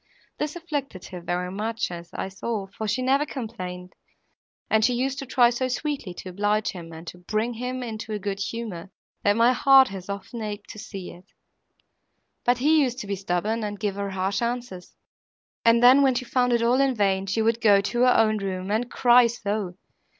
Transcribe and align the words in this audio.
This 0.39 0.55
afflicted 0.55 1.05
her 1.09 1.21
very 1.21 1.51
much, 1.51 1.91
as 1.91 2.09
I 2.13 2.27
saw, 2.27 2.65
for 2.65 2.87
she 2.87 3.03
never 3.03 3.23
complained, 3.23 3.93
and 4.67 4.83
she 4.83 4.95
used 4.95 5.19
to 5.19 5.27
try 5.27 5.51
so 5.51 5.67
sweetly 5.67 6.11
to 6.15 6.29
oblige 6.29 6.71
him 6.71 6.91
and 6.91 7.05
to 7.05 7.19
bring 7.19 7.53
him 7.53 7.83
into 7.83 8.11
a 8.11 8.17
good 8.17 8.39
humour, 8.39 8.89
that 9.21 9.35
my 9.35 9.53
heart 9.53 9.89
has 9.89 10.09
often 10.09 10.41
ached 10.41 10.71
to 10.71 10.79
see 10.79 11.11
it. 11.11 11.25
But 12.43 12.57
he 12.57 12.81
used 12.81 12.97
to 13.01 13.05
be 13.05 13.15
stubborn, 13.15 13.63
and 13.63 13.79
give 13.79 13.93
her 13.93 14.09
harsh 14.09 14.41
answers, 14.41 14.95
and 15.63 15.83
then, 15.83 16.01
when 16.01 16.15
she 16.15 16.25
found 16.25 16.51
it 16.51 16.63
all 16.63 16.81
in 16.81 16.95
vain, 16.95 17.27
she 17.27 17.43
would 17.43 17.61
go 17.61 17.79
to 17.79 17.99
her 18.01 18.17
own 18.17 18.39
room, 18.39 18.71
and 18.71 18.89
cry 18.89 19.27
so! 19.27 19.75